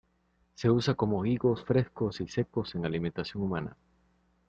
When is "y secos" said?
2.21-2.73